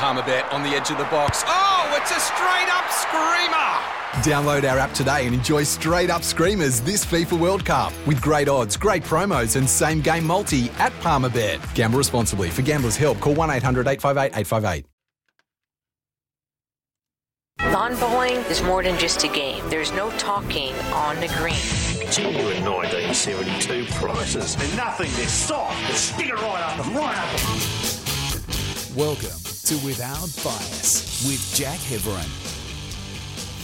[0.00, 1.44] Palmerbet on the edge of the box.
[1.46, 3.90] Oh, it's a straight up screamer!
[4.24, 8.48] Download our app today and enjoy straight up screamers this FIFA World Cup with great
[8.48, 11.60] odds, great promos, and same game multi at Palmerbet.
[11.74, 12.48] Gamble responsibly.
[12.48, 14.86] For gamblers' help, call 1 800 858 858.
[17.70, 19.62] Lawn bowling is more than just a game.
[19.68, 22.10] There's no talking on the green.
[22.10, 24.56] Genuine 1972 prices.
[24.56, 25.78] There's nothing this soft.
[25.88, 28.96] Just stick it right up and right up.
[28.96, 32.26] Welcome to Without Bias with Jack Heverin.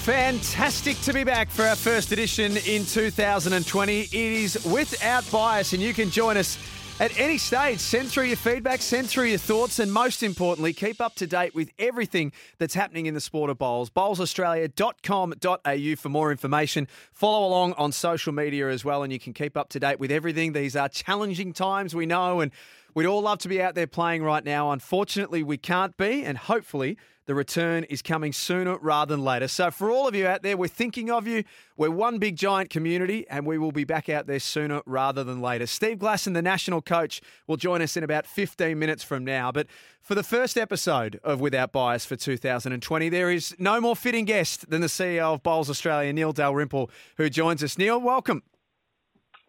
[0.04, 4.02] Fantastic to be back for our first edition in 2020.
[4.02, 6.58] It is Without Bias, and you can join us
[7.00, 7.80] at any stage.
[7.80, 11.56] Send through your feedback, send through your thoughts, and most importantly, keep up to date
[11.56, 13.90] with everything that's happening in the sport of bowls.
[13.90, 16.86] Bowlsaustralia.com.au for more information.
[17.10, 20.12] Follow along on social media as well, and you can keep up to date with
[20.12, 20.52] everything.
[20.52, 22.52] These are challenging times, we know, and
[22.96, 24.70] We'd all love to be out there playing right now.
[24.70, 29.48] Unfortunately, we can't be, and hopefully, the return is coming sooner rather than later.
[29.48, 31.44] So, for all of you out there, we're thinking of you.
[31.76, 35.42] We're one big giant community, and we will be back out there sooner rather than
[35.42, 35.66] later.
[35.66, 39.52] Steve Glasson, the national coach, will join us in about 15 minutes from now.
[39.52, 39.66] But
[40.00, 44.70] for the first episode of Without Bias for 2020, there is no more fitting guest
[44.70, 47.76] than the CEO of Bowls Australia, Neil Dalrymple, who joins us.
[47.76, 48.42] Neil, welcome.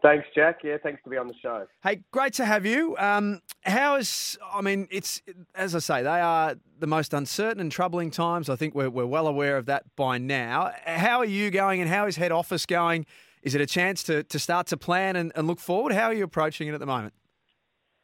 [0.02, 0.60] Thanks, Jack.
[0.64, 1.66] Yeah, thanks to be on the show.
[1.84, 2.96] Hey, great to have you.
[2.98, 5.24] Um, how is, I mean, it's,
[5.56, 8.48] as I say, they are the most uncertain and troubling times.
[8.48, 10.72] I think we're, we're well aware of that by now.
[10.86, 13.08] How are you going and how is head office going?
[13.42, 15.94] Is it a chance to, to start to plan and, and look forward?
[15.94, 17.14] How are you approaching it at the moment?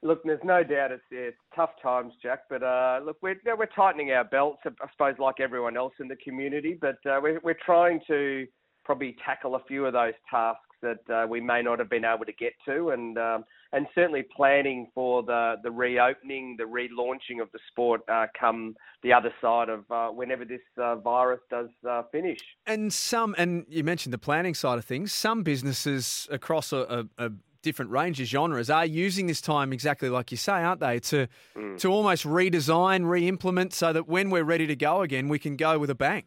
[0.01, 2.41] Look, there's no doubt it's, it's tough times, Jack.
[2.49, 6.17] But uh, look, we're we're tightening our belts, I suppose, like everyone else in the
[6.17, 6.77] community.
[6.79, 8.45] But uh, we're we're trying to
[8.83, 12.25] probably tackle a few of those tasks that uh, we may not have been able
[12.25, 17.51] to get to, and um, and certainly planning for the the reopening, the relaunching of
[17.51, 22.03] the sport uh, come the other side of uh, whenever this uh, virus does uh,
[22.11, 22.39] finish.
[22.67, 25.11] And some, and you mentioned the planning side of things.
[25.11, 27.31] Some businesses across a, a, a
[27.63, 30.99] different range of genres are using this time exactly like you say, aren't they?
[30.99, 31.79] To mm.
[31.79, 35.79] to almost redesign, re-implement, so that when we're ready to go again, we can go
[35.79, 36.23] with a bang.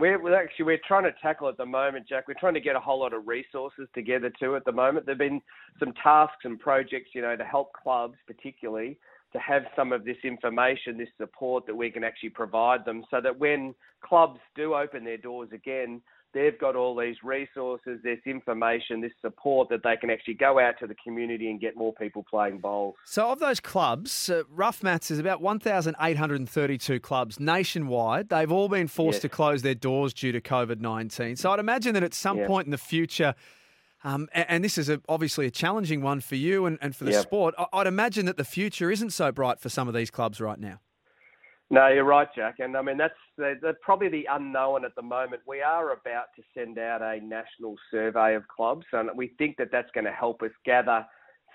[0.00, 2.26] We're, we're, actually we're trying to tackle at the moment, Jack.
[2.26, 4.56] We're trying to get a whole lot of resources together too.
[4.56, 5.42] At the moment, there've been
[5.78, 8.98] some tasks and projects, you know, to help clubs, particularly,
[9.34, 13.20] to have some of this information, this support that we can actually provide them, so
[13.20, 16.00] that when clubs do open their doors again,
[16.32, 20.74] they've got all these resources, this information, this support that they can actually go out
[20.80, 22.94] to the community and get more people playing bowls.
[23.04, 28.28] So, of those clubs, uh, rough maths is about 1,832 clubs nationwide.
[28.28, 29.22] They've all been forced yes.
[29.22, 31.36] to close their doors due to COVID 19.
[31.36, 32.46] So, I'd imagine that at some yeah.
[32.46, 33.34] point in the future,
[34.04, 37.04] um, and, and, this is a, obviously a challenging one for you and, and for
[37.04, 37.54] the sport.
[37.72, 40.80] I'd imagine that the future isn't so bright for some of these clubs right now.
[41.72, 42.56] No, you're right, Jack.
[42.58, 45.42] And I mean, that's the, the, probably the unknown at the moment.
[45.46, 49.68] We are about to send out a national survey of clubs, and we think that
[49.70, 51.06] that's going to help us gather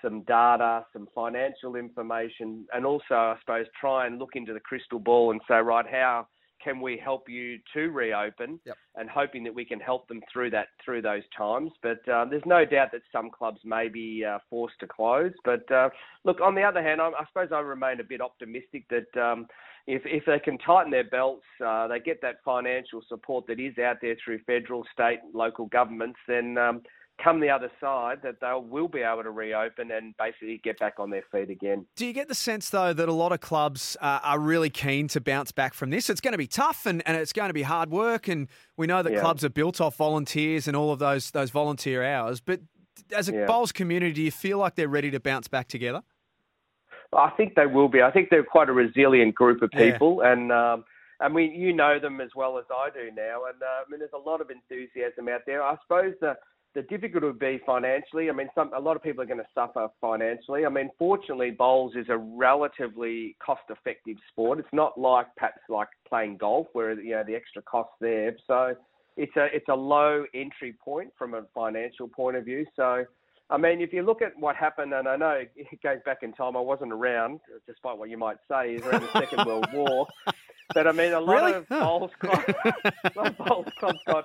[0.02, 4.98] some data, some financial information, and also, I suppose, try and look into the crystal
[4.98, 6.26] ball and say, right, how
[6.64, 8.58] can we help you to reopen?
[8.64, 8.76] Yep.
[8.94, 11.72] And hoping that we can help them through that through those times.
[11.82, 15.32] But uh, there's no doubt that some clubs may be uh, forced to close.
[15.44, 15.90] But uh,
[16.24, 19.20] look, on the other hand, I, I, suppose I remain a bit optimistic that.
[19.22, 19.46] Um,
[19.86, 23.78] if if they can tighten their belts, uh, they get that financial support that is
[23.78, 26.82] out there through federal, state, local governments, then um,
[27.22, 30.94] come the other side that they will be able to reopen and basically get back
[30.98, 31.86] on their feet again.
[31.96, 35.08] Do you get the sense though that a lot of clubs uh, are really keen
[35.08, 36.10] to bounce back from this?
[36.10, 38.86] It's going to be tough and, and it's going to be hard work, and we
[38.86, 39.20] know that yeah.
[39.20, 42.40] clubs are built off volunteers and all of those those volunteer hours.
[42.40, 42.60] But
[43.12, 43.46] as a yeah.
[43.46, 46.02] bowls community, do you feel like they're ready to bounce back together?
[47.12, 48.02] I think they will be.
[48.02, 50.32] I think they're quite a resilient group of people, yeah.
[50.32, 50.84] and um,
[51.20, 53.44] and we you know them as well as I do now.
[53.46, 55.62] And uh, I mean, there's a lot of enthusiasm out there.
[55.62, 56.36] I suppose the
[56.74, 58.28] the difficulty would be financially.
[58.28, 60.66] I mean, some a lot of people are going to suffer financially.
[60.66, 64.58] I mean, fortunately, bowls is a relatively cost-effective sport.
[64.58, 68.36] It's not like perhaps like playing golf, where you know the extra cost there.
[68.46, 68.74] So
[69.16, 72.66] it's a it's a low entry point from a financial point of view.
[72.76, 73.06] So
[73.48, 76.32] I mean, if you look at what happened, and I know it goes back in
[76.32, 80.06] time, I wasn't around, despite what you might say, is around the Second World War.
[80.74, 81.52] But I mean, a lot Really?
[81.54, 81.98] of Oh.
[82.00, 82.44] bowls clubs,
[83.04, 84.24] a lot of bowls clubs got,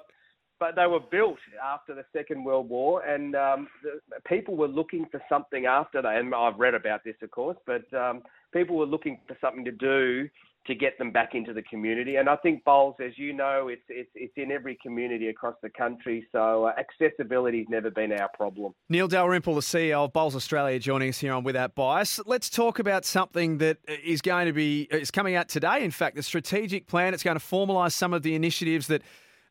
[0.60, 5.06] but they were built after the Second World War, and um, the, people were looking
[5.12, 6.16] for something after that.
[6.18, 9.72] And I've read about this, of course, but um, people were looking for something to
[9.72, 10.28] do
[10.68, 12.18] to get them back into the community.
[12.18, 15.70] And I think bowls, as you know, it's it's it's in every community across the
[15.70, 16.28] country.
[16.32, 18.74] So uh, accessibility's never been our problem.
[18.88, 22.20] Neil Dalrymple, the CEO of Bowls Australia, joining us here on Without Bias.
[22.26, 25.84] Let's talk about something that is going to be is coming out today.
[25.84, 27.14] In fact, the strategic plan.
[27.14, 29.02] It's going to formalise some of the initiatives that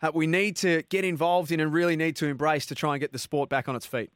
[0.03, 3.01] uh, we need to get involved in and really need to embrace to try and
[3.01, 4.11] get the sport back on its feet.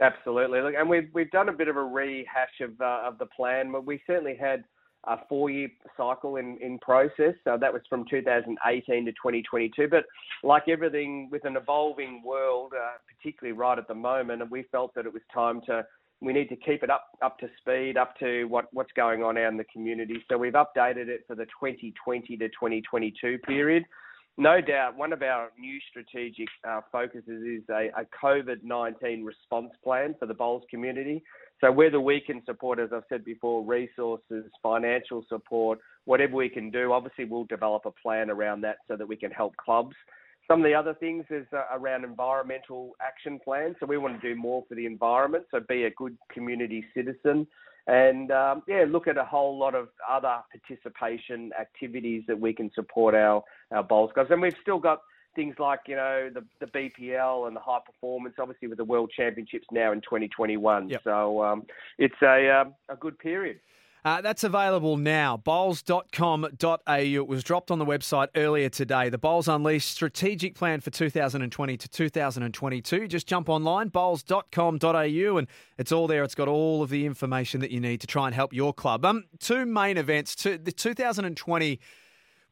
[0.00, 0.60] Absolutely.
[0.60, 3.72] Look, and we've we've done a bit of a rehash of uh, of the plan.
[3.72, 4.64] But we certainly had
[5.06, 7.34] a four-year cycle in in process.
[7.44, 9.88] So that was from 2018 to 2022.
[9.88, 10.04] But
[10.42, 14.94] like everything with an evolving world, uh, particularly right at the moment, and we felt
[14.94, 15.84] that it was time to
[16.20, 19.36] we need to keep it up up to speed, up to what what's going on
[19.36, 20.24] out in the community.
[20.30, 23.84] So we've updated it for the 2020 to 2022 period.
[24.36, 29.70] No doubt, one of our new strategic uh, focuses is a, a COVID 19 response
[29.84, 31.22] plan for the bowls community.
[31.64, 36.70] So, whether we can support, as I've said before, resources, financial support, whatever we can
[36.70, 39.96] do, obviously we'll develop a plan around that so that we can help clubs.
[40.46, 43.76] Some of the other things is uh, around environmental action plans.
[43.80, 47.46] So, we want to do more for the environment, so be a good community citizen
[47.86, 52.70] and um, yeah, look at a whole lot of other participation activities that we can
[52.74, 54.26] support our our bowls guys.
[54.30, 55.00] And we've still got
[55.34, 59.10] things like you know the the BPL and the high performance, obviously with the World
[59.16, 60.88] Championships now in 2021.
[60.88, 61.00] Yep.
[61.04, 61.66] So um,
[61.98, 63.60] it's a um, a good period.
[64.04, 65.38] Uh, that's available now.
[65.38, 66.78] Bowls.com.au.
[66.86, 69.08] It was dropped on the website earlier today.
[69.08, 73.08] The Bowls Unleashed strategic plan for 2020 to 2022.
[73.08, 75.48] Just jump online, bowls.com.au, and
[75.78, 76.22] it's all there.
[76.22, 79.06] It's got all of the information that you need to try and help your club.
[79.06, 80.34] Um, two main events.
[80.34, 81.80] Two, the 2020 w-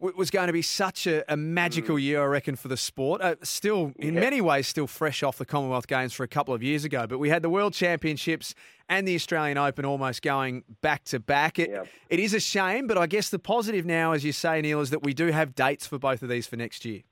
[0.03, 3.21] was going to be such a, a magical year, I reckon, for the sport.
[3.21, 6.63] Uh, still, in many ways, still fresh off the Commonwealth Games for a couple of
[6.63, 7.07] years ago.
[7.07, 8.55] But we had the World Championships
[8.89, 11.59] and the Australian Open almost going back to back.
[11.59, 11.71] It,
[12.11, 14.91] it is a shame, but I guess the positive now, as you say, Neil, is
[14.91, 17.03] that we do have dates for both of these for next year.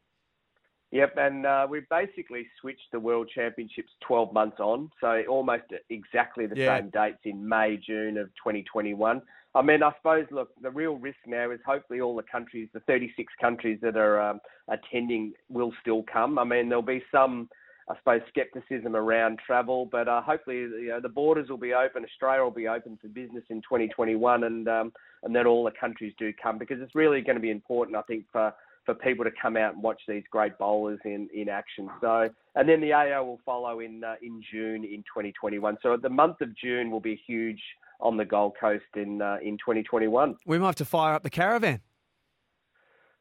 [0.92, 6.46] Yep, and uh, we basically switched the World Championships 12 months on, so almost exactly
[6.46, 6.78] the Yeah.
[6.78, 9.22] same dates in May, June of 2021.
[9.54, 12.80] I mean, I suppose, look, the real risk now is hopefully all the countries, the
[12.80, 16.38] 36 countries that are um, attending, will still come.
[16.38, 17.48] I mean, there'll be some,
[17.88, 22.04] I suppose, skepticism around travel, but uh, hopefully, you know, the borders will be open,
[22.04, 24.92] Australia will be open for business in 2021, and um,
[25.22, 28.02] and then all the countries do come because it's really going to be important, I
[28.02, 28.54] think, for
[28.86, 31.88] for people to come out and watch these great bowlers in, in action.
[32.00, 35.78] So, and then the AO will follow in uh, in June in 2021.
[35.82, 37.60] So the month of June will be huge
[38.00, 40.36] on the Gold Coast in uh, in 2021.
[40.46, 41.80] We might have to fire up the caravan.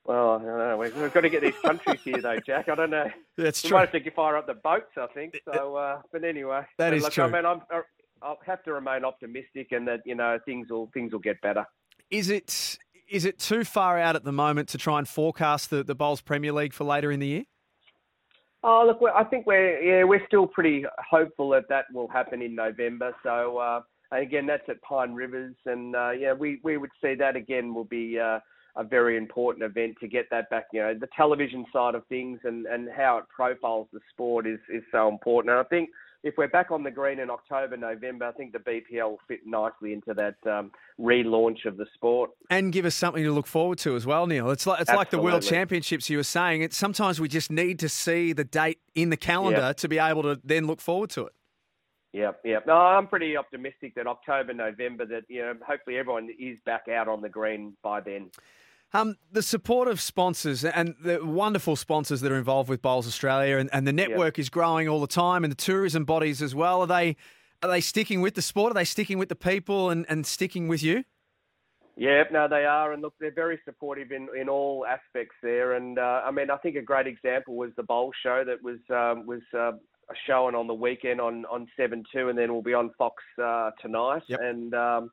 [0.06, 0.78] Well, I don't know.
[0.78, 2.68] We've, we've got to get these countries here, though, Jack.
[2.68, 3.12] I don't know.
[3.38, 3.78] That's we true.
[3.78, 5.40] might have to fire up the boats, I think.
[5.54, 7.26] So, uh, but anyway, That But is look, true.
[7.26, 7.62] I mean, I'm,
[8.22, 11.66] I'll have to remain optimistic, and that you know things will things will get better.
[12.10, 12.78] Is it
[13.10, 16.22] is it too far out at the moment to try and forecast the, the Bowls
[16.22, 17.44] Premier League for later in the year?
[18.62, 22.56] Oh, look, I think we're yeah we're still pretty hopeful that that will happen in
[22.56, 23.16] November.
[23.24, 27.36] So uh, again, that's at Pine Rivers, and uh, yeah, we we would see that
[27.36, 28.40] again will be uh,
[28.76, 30.68] a very important event to get that back.
[30.74, 34.60] You know, the television side of things and and how it profiles the sport is
[34.74, 35.52] is so important.
[35.52, 35.90] And I think
[36.24, 39.42] if we're back on the green in October, November, I think the BPL will fit
[39.46, 42.32] nicely into that um, relaunch of the sport.
[42.50, 44.50] And give us something to look forward to as well, Neil.
[44.50, 46.62] It's like it's like the World Championships you were saying.
[46.62, 50.24] It's sometimes we just need to see the date in the calendar to be able
[50.24, 51.34] to then look forward to it.
[52.12, 52.60] Yeah, yeah.
[52.66, 57.08] No, I'm pretty optimistic that October, November, that you know, hopefully everyone is back out
[57.08, 58.32] on the green by then.
[58.92, 63.58] Um, the support of sponsors and the wonderful sponsors that are involved with Bowls Australia
[63.58, 66.82] and, and the network is growing all the time and the tourism bodies as well.
[66.82, 67.16] Are they
[67.62, 68.72] are they sticking with the sport?
[68.72, 71.04] Are they sticking with the people and, and sticking with you?
[71.98, 75.74] Yeah, no, they are, and look, they're very supportive in, in all aspects there.
[75.74, 78.80] And uh, I mean, I think a great example was the bowl show that was
[78.90, 79.74] um, was uh,
[80.28, 83.72] showing on the weekend on on Seven Two, and then we'll be on Fox uh,
[83.82, 84.24] tonight.
[84.28, 84.40] Yep.
[84.42, 85.12] And um,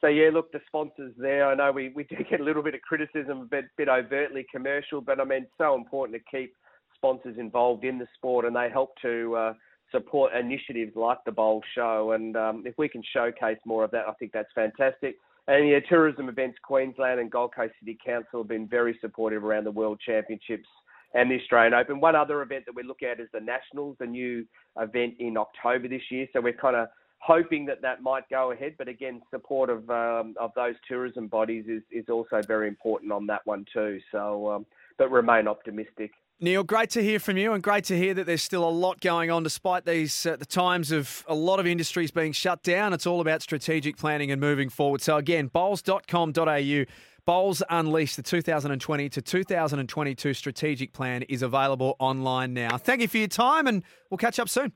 [0.00, 1.48] so yeah, look, the sponsors there.
[1.48, 4.46] I know we, we do get a little bit of criticism, a bit bit overtly
[4.52, 6.54] commercial, but I mean, so important to keep
[6.94, 9.36] sponsors involved in the sport, and they help to.
[9.36, 9.52] Uh,
[9.90, 14.06] support initiatives like the bowl show and um, if we can showcase more of that
[14.06, 15.16] I think that's fantastic
[15.48, 19.64] and yeah, Tourism Events Queensland and Gold Coast City Council have been very supportive around
[19.64, 20.68] the World Championships
[21.14, 22.00] and the Australian Open.
[22.00, 24.46] One other event that we look at is the Nationals, the new
[24.78, 26.26] event in October this year.
[26.32, 26.88] So we're kind of
[27.20, 28.74] hoping that that might go ahead.
[28.78, 33.26] But again, support of um, of those tourism bodies is is also very important on
[33.26, 34.00] that one too.
[34.12, 34.66] So, um,
[34.98, 36.12] but remain optimistic.
[36.40, 39.00] Neil, great to hear from you, and great to hear that there's still a lot
[39.00, 42.92] going on despite these uh, the times of a lot of industries being shut down.
[42.92, 45.00] It's all about strategic planning and moving forward.
[45.00, 46.84] So again, bowls.com.au.
[47.28, 52.78] Bowls Unleashed, the 2020 to 2022 strategic plan is available online now.
[52.78, 54.72] Thank you for your time, and we'll catch up soon.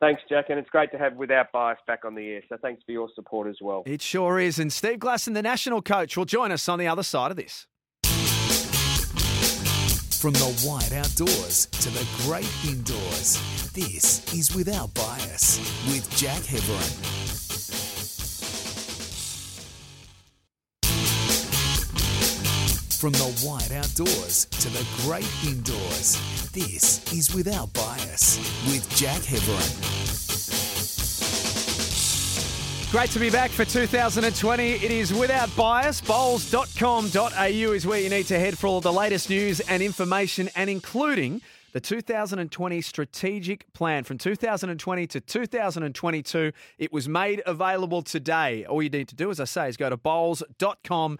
[0.00, 2.42] Thanks, Jack, and it's great to have Without Bias back on the air.
[2.48, 3.84] So thanks for your support as well.
[3.86, 4.58] It sure is.
[4.58, 7.68] And Steve Glasson, the national coach, will join us on the other side of this.
[10.20, 17.43] From the wide outdoors to the great indoors, this is Without Bias with Jack Heverin.
[23.04, 26.18] From the wide outdoors to the great indoors,
[26.52, 29.70] this is Without Bias with Jack Heverin.
[32.90, 34.70] Great to be back for 2020.
[34.70, 36.00] It is without bias.
[36.00, 40.70] Bowls.com.au is where you need to head for all the latest news and information, and
[40.70, 41.42] including
[41.74, 46.52] the 2020 strategic plan from 2020 to 2022.
[46.78, 48.64] It was made available today.
[48.64, 51.18] All you need to do, as I say, is go to bowls.com.au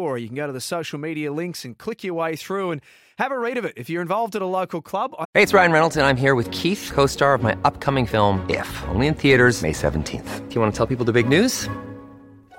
[0.00, 2.80] or you can go to the social media links and click your way through and
[3.18, 3.74] have a read of it.
[3.76, 5.14] If you're involved at a local club.
[5.34, 8.44] Hey, it's Ryan Reynolds, and I'm here with Keith, co star of my upcoming film,
[8.48, 10.48] If, only in theaters, May 17th.
[10.48, 11.68] Do you want to tell people the big news?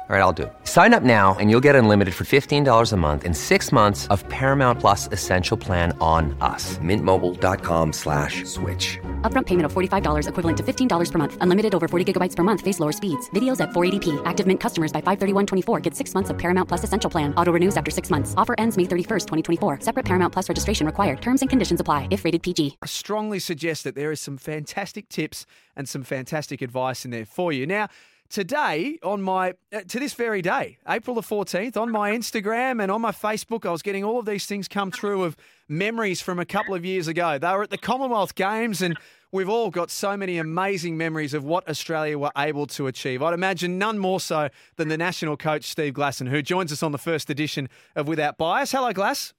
[0.07, 0.53] All right, I'll do it.
[0.65, 4.23] Sign up now and you'll get unlimited for $15 a month in six months of
[4.29, 6.77] Paramount Plus Essential Plan on us.
[6.77, 8.99] Mintmobile.com slash switch.
[9.23, 11.37] Upfront payment of $45 equivalent to $15 per month.
[11.41, 12.61] Unlimited over 40 gigabytes per month.
[12.61, 13.31] Face lower speeds.
[13.31, 14.21] Videos at 480p.
[14.25, 17.33] Active Mint customers by 531.24 get six months of Paramount Plus Essential Plan.
[17.33, 18.35] Auto renews after six months.
[18.37, 19.79] Offer ends May 31st, 2024.
[19.79, 21.19] Separate Paramount Plus registration required.
[21.19, 22.77] Terms and conditions apply if rated PG.
[22.79, 27.25] I strongly suggest that there is some fantastic tips and some fantastic advice in there
[27.25, 27.65] for you.
[27.65, 27.87] Now,
[28.35, 32.91] today on my uh, to this very day april the 14th on my instagram and
[32.91, 35.37] on my facebook i was getting all of these things come through of
[35.67, 37.37] memories from a couple of years ago.
[37.37, 38.97] They were at the commonwealth games and
[39.31, 43.21] we've all got so many amazing memories of what australia were able to achieve.
[43.21, 46.91] I'd imagine none more so than the national coach steve glasson who joins us on
[46.91, 48.71] the first edition of without bias.
[48.71, 49.33] Hello glass.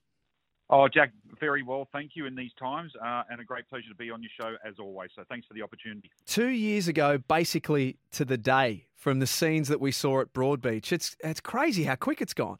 [0.69, 1.89] Oh, Jack, very well.
[1.93, 4.57] Thank you in these times, uh, and a great pleasure to be on your show
[4.65, 5.11] as always.
[5.15, 6.11] So thanks for the opportunity.
[6.27, 10.93] Two years ago, basically to the day, from the scenes that we saw at Broadbeach,
[10.93, 12.59] it's it's crazy how quick it's gone.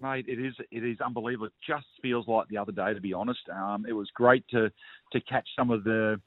[0.00, 1.46] Mate, it is it is unbelievable.
[1.46, 3.48] It just feels like the other day, to be honest.
[3.52, 4.70] Um, it was great to
[5.12, 6.20] to catch some of the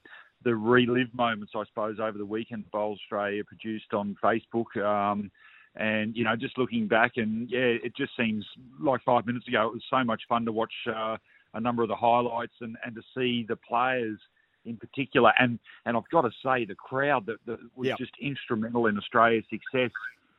[0.43, 2.69] the relive moments, I suppose, over the weekend.
[2.71, 4.77] Bowls Australia produced on Facebook.
[4.77, 5.31] Um,
[5.77, 8.45] and you know, just looking back, and yeah, it just seems
[8.79, 9.67] like five minutes ago.
[9.67, 11.17] It was so much fun to watch uh,
[11.55, 14.19] a number of the highlights and, and to see the players
[14.65, 15.31] in particular.
[15.39, 17.97] And and I've got to say, the crowd that, that was Yep.
[17.97, 19.91] just instrumental in Australia's success,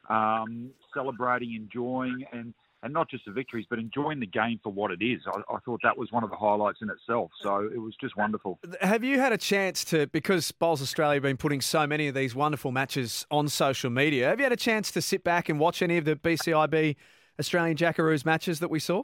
[0.09, 4.93] um, celebrating, enjoying, and and not just the victories, but enjoying the game for what
[4.93, 5.21] it is.
[5.27, 7.31] I, I thought that was one of the highlights in itself.
[7.43, 8.61] So it was just wonderful.
[8.81, 12.15] Have you had a chance to, because Bowls Australia have been putting so many of
[12.15, 15.59] these wonderful matches on social media, have you had a chance to sit back and
[15.59, 16.97] watch any of the BCIB
[17.41, 19.03] Australian Jackaroos matches that we saw?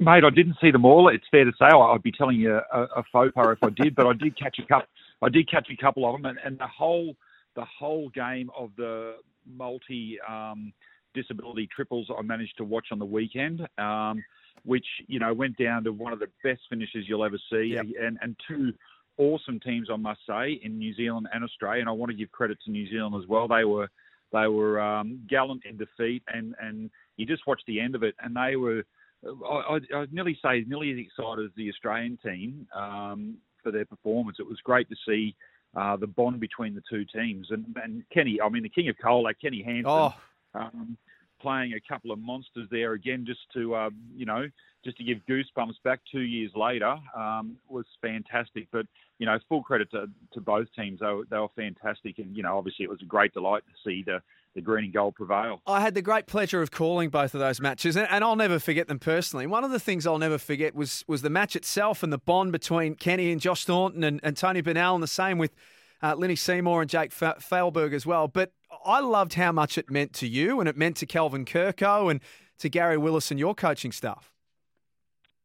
[0.00, 1.08] Mate, I didn't see them all.
[1.08, 3.94] It's fair to say I'd be telling you a, a faux pas if I did,
[3.94, 4.88] but I did catch a couple.
[5.20, 7.14] I did catch a couple of them, and, and the whole
[7.54, 9.16] the whole game of the
[9.46, 10.72] multi um,
[11.12, 14.24] disability triples I managed to watch on the weekend, um,
[14.64, 18.18] which you know went down to one of the best finishes you'll ever see, and
[18.22, 18.72] and two
[19.18, 22.32] awesome teams I must say in New Zealand and Australia, and I want to give
[22.32, 23.48] credit to New Zealand as well.
[23.48, 23.90] They were
[24.32, 28.14] they were um, gallant in defeat, and and you just watched the end of it,
[28.20, 28.82] and they were.
[29.24, 33.84] I, I- I'd nearly say nearly as excited as the Australian team um, for their
[33.84, 34.38] performance.
[34.40, 35.34] It was great to see
[35.76, 37.48] uh, the bond between the two teams.
[37.50, 40.14] And, and Kenny, I mean, the king of Cola, Kenny Hansen, Oh.
[40.54, 40.96] um,
[41.40, 44.46] playing a couple of monsters there again, just to uh, you know,
[44.84, 48.68] just to give goosebumps back two years later um, was fantastic.
[48.72, 48.86] But
[49.18, 51.00] you know, full credit to, to both teams.
[51.00, 53.88] They were, they were fantastic, and you know, obviously it was a great delight to
[53.88, 54.22] see the
[54.54, 55.60] the green and gold prevail.
[55.64, 58.58] I had the great pleasure of calling both of those matches, and, and I'll never
[58.58, 59.46] forget them personally.
[59.46, 62.52] One of the things I'll never forget was was the match itself and the bond
[62.52, 65.54] between Kenny and Josh Thornton and, and Tony Bennell, and the same with
[66.02, 68.26] uh, Lenny Seymour and Jake Fa- Fehlberg as well.
[68.28, 68.52] But
[68.84, 72.20] I loved how much it meant to you, and it meant to Kelvin Kerkow and
[72.58, 74.32] to Gary Willis and your coaching staff.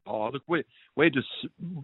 [0.06, 0.64] Oh, look, we're
[0.96, 1.28] we're just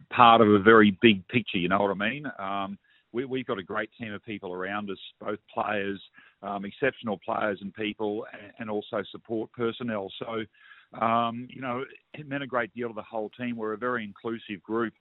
[0.09, 1.57] part of a very big picture.
[1.57, 2.25] You know what I mean?
[2.37, 2.77] Um,
[3.11, 5.99] we, we've got a great team of people around us, both players,
[6.43, 10.11] um, exceptional players and people, and, and also support personnel.
[10.19, 11.83] So, um, you know,
[12.13, 13.57] it meant a great deal to the whole team.
[13.57, 14.93] We're a very inclusive group.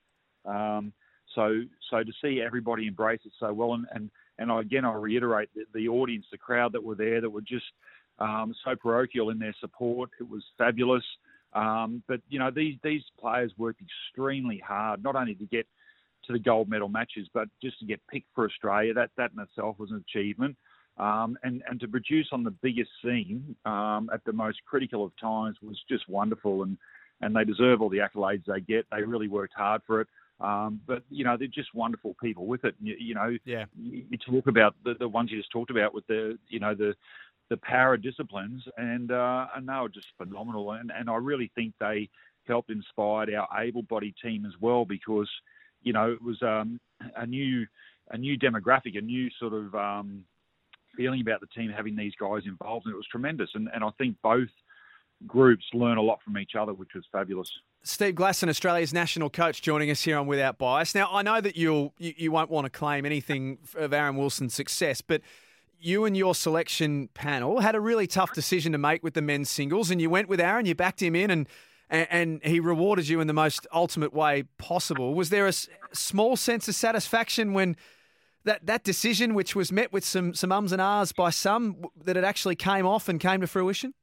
[0.45, 0.93] Um,
[1.35, 5.51] so, so to see everybody embrace it so well, and and, and again, I reiterate
[5.55, 7.67] the, the audience, the crowd that were there, that were just
[8.19, 10.11] um, so parochial in their support.
[10.19, 11.05] It was fabulous.
[11.53, 15.67] Um, but you know, these these players worked extremely hard, not only to get
[16.27, 18.95] to the gold medal matches, but just to get picked for Australia.
[18.95, 20.57] That that in itself was an achievement.
[20.97, 25.13] Um, and and to produce on the biggest scene um, at the most critical of
[25.21, 26.63] times was just wonderful.
[26.63, 26.79] And
[27.21, 28.87] and they deserve all the accolades they get.
[28.91, 30.09] They really worked hard for it.
[30.41, 32.75] Um, but you know they're just wonderful people with it.
[32.81, 33.67] You, you know, yeah.
[33.79, 36.75] You, you talk about the, the ones you just talked about with the you know
[36.75, 36.95] the
[37.51, 40.73] the para disciplines, and uh, and they were just phenomenal.
[40.73, 42.09] And and I really think they
[42.47, 45.29] helped inspire our able-bodied team as well because
[45.83, 46.81] you know it was um,
[47.17, 47.67] a new
[48.11, 50.25] a new demographic, a new sort of um,
[50.97, 53.51] feeling about the team having these guys involved, and it was tremendous.
[53.55, 54.49] And and I think both
[55.27, 57.51] groups learn a lot from each other, which was fabulous.
[57.83, 60.95] Steve Glasson, Australia's national coach, joining us here on Without Bias.
[60.95, 64.55] Now, I know that you'll you, you won't want to claim anything of Aaron Wilson's
[64.55, 65.23] success, but
[65.79, 69.49] you and your selection panel had a really tough decision to make with the men's
[69.49, 71.49] singles, and you went with Aaron, you backed him in, and
[71.89, 75.13] and, he rewarded you in the most ultimate way possible.
[75.13, 75.53] Was there a
[75.93, 77.77] small sense of satisfaction when
[78.45, 82.17] that that decision, which was met with some some ums and ahs by some, that
[82.17, 83.95] it actually came off and came to fruition?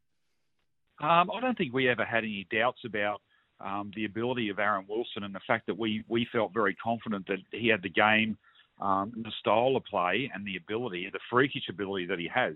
[0.99, 3.21] Um, I don't think we ever had any doubts about
[3.59, 7.27] um, the ability of Aaron Wilson and the fact that we we felt very confident
[7.27, 8.37] that he had the game
[8.79, 12.55] um, the style of play and the ability, the freakish ability that he has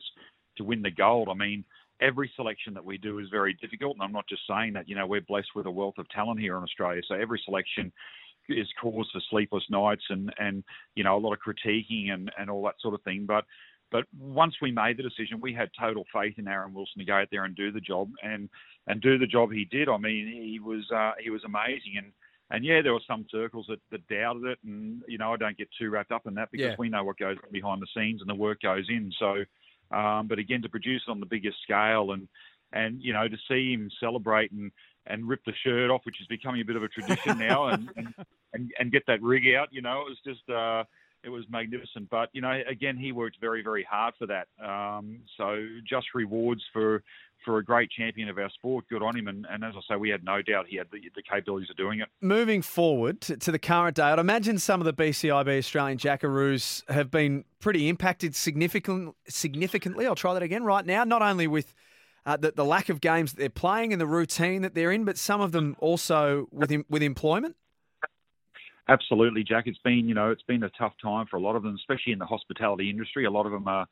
[0.57, 1.29] to win the gold.
[1.29, 1.63] I mean,
[1.99, 4.87] every selection that we do is very difficult, and I'm not just saying that.
[4.87, 7.91] You know, we're blessed with a wealth of talent here in Australia, so every selection
[8.49, 10.63] is cause for sleepless nights and and
[10.95, 13.25] you know a lot of critiquing and and all that sort of thing.
[13.25, 13.45] But
[13.91, 17.15] but once we made the decision, we had total faith in Aaron Wilson to go
[17.15, 18.49] out there and do the job and
[18.87, 19.89] and do the job he did.
[19.89, 22.11] I mean, he was uh, he was amazing and
[22.51, 25.57] and yeah, there were some circles that, that doubted it, and you know I don't
[25.57, 26.75] get too wrapped up in that because yeah.
[26.77, 29.11] we know what goes behind the scenes and the work goes in.
[29.17, 29.45] So,
[29.95, 32.27] um, but again, to produce it on the biggest scale and
[32.73, 34.71] and you know to see him celebrate and
[35.07, 37.89] and rip the shirt off, which is becoming a bit of a tradition now, and,
[37.95, 38.13] and
[38.53, 40.49] and and get that rig out, you know, it was just.
[40.49, 40.83] Uh,
[41.23, 42.09] it was magnificent.
[42.09, 44.47] But you know, again, he worked very, very hard for that.
[44.63, 47.03] Um, so just rewards for
[47.45, 48.85] for a great champion of our sport.
[48.89, 49.27] Good on him.
[49.27, 51.77] And, and as I say, we had no doubt he had the, the capabilities of
[51.77, 52.07] doing it.
[52.21, 57.11] Moving forward to, the current day, I'd imagine some of the BCIB Australian Jackaroos have
[57.11, 60.05] been pretty impacted significant, significantly.
[60.05, 61.73] I'll try that again right now, not only with
[62.25, 65.05] uh, the, the lack of games that they're playing and the routine that they're in,
[65.05, 67.55] but some of them also with, with employment.
[68.91, 69.67] Absolutely, Jack.
[69.67, 72.11] It's been, you know, it's been a tough time for a lot of them, especially
[72.13, 73.25] in the hospitality industry.
[73.25, 73.87] A lot of them are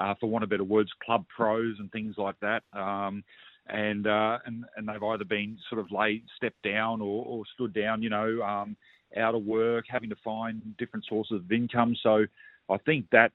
[0.00, 2.62] uh, for want of better words, club pros and things like that.
[2.72, 3.22] Um,
[3.68, 7.74] and, uh, and and they've either been sort of laid, stepped down, or, or stood
[7.74, 8.02] down.
[8.02, 8.76] You know, um,
[9.18, 11.94] out of work, having to find different sources of income.
[12.02, 12.24] So
[12.70, 13.32] I think that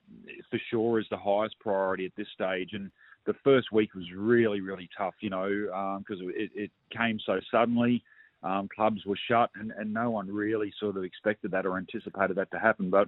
[0.49, 2.71] for sure is the highest priority at this stage.
[2.73, 2.89] And
[3.27, 5.15] the first week was really, really tough.
[5.19, 8.03] You know, because um, it, it came so suddenly.
[8.43, 12.35] Um, clubs were shut, and, and no one really sort of expected that or anticipated
[12.35, 12.89] that to happen.
[12.89, 13.07] But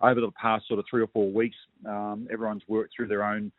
[0.00, 3.50] over the past sort of three or four weeks, um, everyone's worked through their own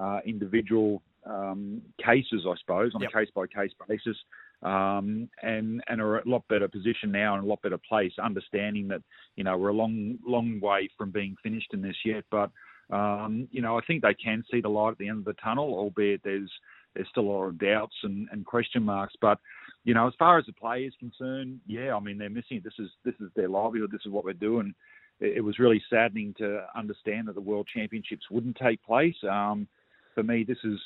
[0.00, 3.10] uh, individual um, cases, I suppose, on yep.
[3.14, 4.16] a case by case basis,
[4.62, 8.88] um, and and are a lot better position now and a lot better place, understanding
[8.88, 9.02] that
[9.36, 12.50] you know we're a long long way from being finished in this yet, but
[12.90, 15.34] um, you know I think they can see the light at the end of the
[15.34, 16.50] tunnel, albeit there's
[16.94, 19.38] there's still a lot of doubts and, and question marks, but
[19.84, 22.60] you know, as far as the play is concerned, yeah, I mean they're missing.
[22.64, 23.90] This is this is their livelihood.
[23.92, 24.74] This is what we're doing
[25.22, 29.14] it was really saddening to understand that the World Championships wouldn't take place.
[29.28, 29.68] Um,
[30.14, 30.78] for me, this is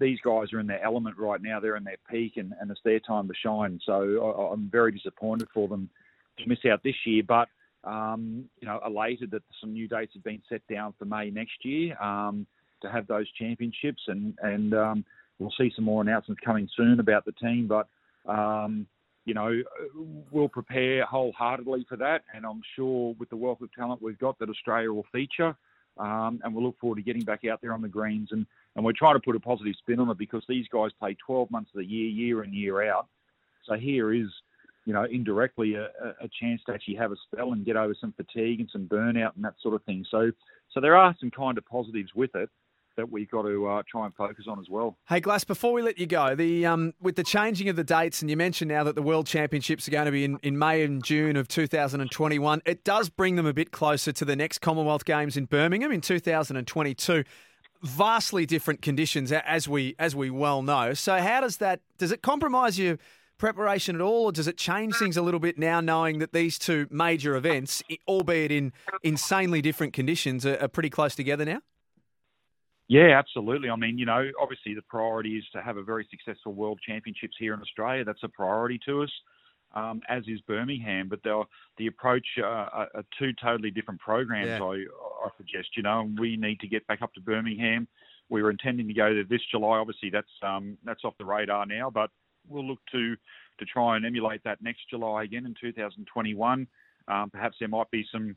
[0.00, 1.60] these guys are in their element right now.
[1.60, 3.80] They're in their peak, and, and it's their time to shine.
[3.86, 5.88] So I, am very disappointed for them
[6.38, 7.48] to miss out this year, but
[7.84, 11.64] um, you know, elated that some new dates have been set down for May next
[11.64, 12.46] year um,
[12.82, 15.04] to have those championships, and and um,
[15.38, 17.86] we'll see some more announcements coming soon about the team, but.
[18.28, 18.86] Um,
[19.24, 19.62] you know,
[20.30, 22.22] we'll prepare wholeheartedly for that.
[22.34, 25.54] And I'm sure with the wealth of talent we've got that Australia will feature.
[25.98, 28.28] Um, and we'll look forward to getting back out there on the greens.
[28.30, 31.16] And, and we're trying to put a positive spin on it because these guys play
[31.26, 33.08] 12 months of the year, year in, year out.
[33.66, 34.28] So here is,
[34.86, 35.88] you know, indirectly a,
[36.20, 39.34] a chance to actually have a spell and get over some fatigue and some burnout
[39.34, 40.06] and that sort of thing.
[40.10, 40.30] So,
[40.70, 42.48] so there are some kind of positives with it
[42.98, 44.98] that we've got to uh, try and focus on as well.
[45.08, 48.20] Hey, Glass, before we let you go, the um, with the changing of the dates,
[48.20, 50.82] and you mentioned now that the World Championships are going to be in, in May
[50.82, 55.04] and June of 2021, it does bring them a bit closer to the next Commonwealth
[55.04, 57.24] Games in Birmingham in 2022.
[57.84, 60.92] vastly different conditions, as we as we well know.
[60.92, 62.98] So, how does that does it compromise your
[63.38, 66.58] preparation at all, or does it change things a little bit now, knowing that these
[66.58, 68.72] two major events, albeit in
[69.04, 71.60] insanely different conditions, are, are pretty close together now?
[72.88, 73.68] Yeah, absolutely.
[73.68, 77.36] I mean, you know, obviously the priority is to have a very successful World Championships
[77.38, 78.02] here in Australia.
[78.02, 79.10] That's a priority to us,
[79.74, 81.08] um, as is Birmingham.
[81.08, 81.44] But the
[81.76, 84.46] the approach uh, are, are two totally different programs.
[84.46, 84.62] Yeah.
[84.62, 84.84] I,
[85.26, 87.86] I suggest, you know, and we need to get back up to Birmingham.
[88.30, 89.78] We were intending to go there this July.
[89.78, 92.10] Obviously, that's um, that's off the radar now, but
[92.48, 93.16] we'll look to
[93.58, 96.66] to try and emulate that next July again in 2021.
[97.08, 98.36] Um, perhaps there might be some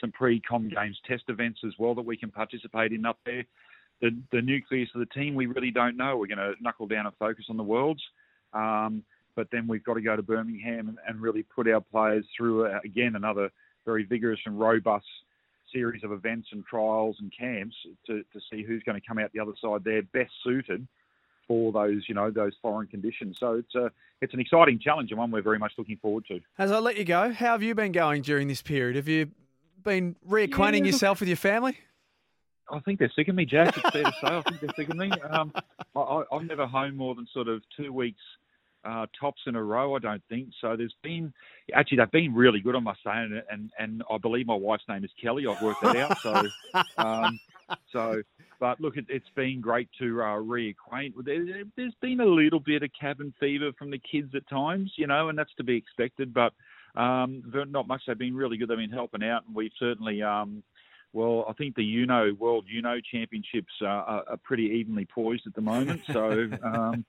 [0.00, 3.44] some pre-com games test events as well that we can participate in up there.
[4.00, 6.16] The the nucleus of the team we really don't know.
[6.16, 8.02] We're going to knuckle down and focus on the worlds,
[8.54, 9.02] um,
[9.34, 12.66] but then we've got to go to Birmingham and, and really put our players through
[12.66, 13.50] uh, again another
[13.84, 15.06] very vigorous and robust
[15.72, 17.76] series of events and trials and camps
[18.06, 20.86] to, to see who's going to come out the other side there best suited
[21.46, 23.36] for those you know those foreign conditions.
[23.38, 26.40] So it's a it's an exciting challenge and one we're very much looking forward to.
[26.58, 28.96] As I let you go, how have you been going during this period?
[28.96, 29.30] Have you
[29.82, 30.86] been reacquainting Yeah.
[30.86, 31.78] yourself with your family?
[32.72, 33.76] I think they're sick of me, Jack.
[33.76, 34.26] It's fair to say.
[34.28, 35.10] I think they're sick of me.
[35.28, 35.52] Um,
[35.96, 38.20] I, I'm never home more than sort of two weeks
[38.84, 39.96] uh, tops in a row.
[39.96, 40.76] I don't think so.
[40.76, 41.32] There's been
[41.74, 44.84] actually they've been really good, I must say, and and, and I believe my wife's
[44.88, 45.46] name is Kelly.
[45.46, 46.18] I've worked that out.
[46.22, 47.40] So, um,
[47.92, 48.22] so,
[48.60, 51.12] but look, it, it's been great to uh, reacquaint.
[51.24, 51.44] There,
[51.76, 55.28] there's been a little bit of cabin fever from the kids at times, you know,
[55.28, 56.32] and that's to be expected.
[56.32, 56.52] But
[56.96, 58.02] um, not much.
[58.06, 58.68] They've been really good.
[58.68, 60.22] They've been helping out, and we've certainly.
[60.22, 60.62] Um,
[61.12, 65.54] well, I think the UNO World UNO Championships uh, are, are pretty evenly poised at
[65.54, 66.02] the moment.
[66.12, 67.04] So, um,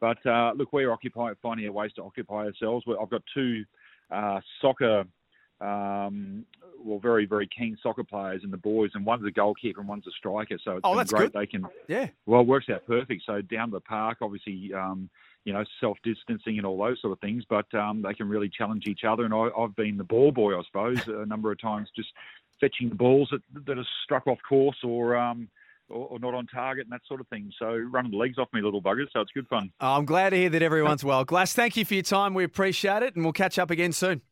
[0.00, 2.84] but uh, look, we're occupying, finding our ways to occupy ourselves.
[2.84, 3.64] We- I've got two
[4.10, 5.04] uh, soccer,
[5.60, 6.44] um,
[6.82, 10.06] well, very very keen soccer players in the boys, and one's a goalkeeper and one's
[10.06, 10.58] a striker.
[10.64, 11.32] So it's Oh, been great.
[11.32, 11.40] good.
[11.40, 12.08] They can Yeah.
[12.26, 13.22] well, it works out perfect.
[13.24, 15.08] So down the park, obviously, um,
[15.44, 18.48] you know, self distancing and all those sort of things, but um, they can really
[18.48, 19.24] challenge each other.
[19.24, 22.08] And I, I've been the ball boy, I suppose, a number of times, just
[22.60, 25.48] fetching the balls that, that are struck off course or, um,
[25.88, 27.52] or or not on target and that sort of thing.
[27.58, 29.08] So running the legs off me, little buggers.
[29.12, 29.70] So it's good fun.
[29.80, 31.24] I'm glad to hear that everyone's well.
[31.24, 32.34] Glass, thank you for your time.
[32.34, 34.22] We appreciate it, and we'll catch up again soon.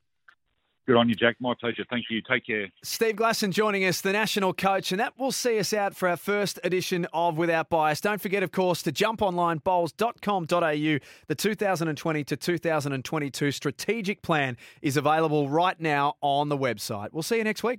[0.87, 1.37] Good on you, Jack.
[1.39, 1.85] My pleasure.
[1.89, 2.21] Thank you.
[2.23, 2.69] Take care.
[2.83, 6.17] Steve Glasson joining us, the national coach, and that will see us out for our
[6.17, 8.01] first edition of Without Bias.
[8.01, 10.47] Don't forget, of course, to jump online, bowls.com.au.
[10.49, 17.11] The 2020 to 2022 strategic plan is available right now on the website.
[17.13, 17.79] We'll see you next week.